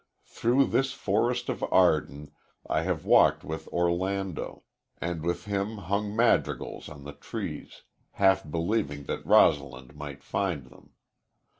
[0.25, 2.31] Through this forest of Arden
[2.67, 4.63] I have walked with Orlando,
[4.99, 7.83] and with him hung madrigals on the trees,
[8.13, 10.93] half believing that Rosalind might find them.